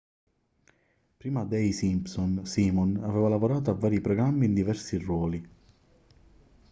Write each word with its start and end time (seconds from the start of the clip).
prima 1.23 1.43
de 1.51 1.59
i 1.65 1.73
simpson 1.81 2.33
simon 2.53 2.91
aveva 3.09 3.29
lavorato 3.35 3.69
a 3.69 3.75
vari 3.75 4.01
programmi 4.01 4.47
in 4.47 4.55
diversi 4.55 4.97
ruoli 4.97 5.47